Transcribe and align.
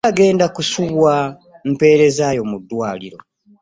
Tewali 0.03 0.11
agenda 0.13 0.45
kusubwa 0.55 1.11
mperezaayo 1.71 2.41
mu 2.49 2.57
ddwaliro. 2.61 3.19